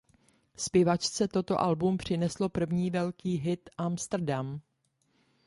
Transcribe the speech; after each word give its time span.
Zpěvačce 0.57 1.27
toto 1.27 1.59
album 1.61 1.97
přineslo 1.97 2.49
první 2.49 2.91
velký 2.91 3.35
hit 3.37 3.69
Amsterdam. 3.77 4.61